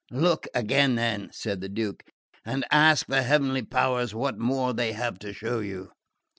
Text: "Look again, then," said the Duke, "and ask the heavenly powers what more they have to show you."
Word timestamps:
"Look 0.09 0.47
again, 0.55 0.95
then," 0.95 1.29
said 1.31 1.61
the 1.61 1.69
Duke, 1.69 2.01
"and 2.43 2.65
ask 2.71 3.05
the 3.05 3.21
heavenly 3.21 3.61
powers 3.61 4.15
what 4.15 4.35
more 4.39 4.73
they 4.73 4.93
have 4.93 5.19
to 5.19 5.31
show 5.31 5.59
you." 5.59 5.91